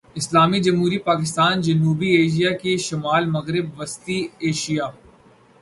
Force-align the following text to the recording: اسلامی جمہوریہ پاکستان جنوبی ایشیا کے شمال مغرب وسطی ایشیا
اسلامی 0.15 0.59
جمہوریہ 0.61 0.99
پاکستان 1.05 1.61
جنوبی 1.61 2.09
ایشیا 2.15 2.51
کے 2.57 2.75
شمال 2.79 3.25
مغرب 3.29 3.79
وسطی 3.79 4.19
ایشیا 4.39 4.85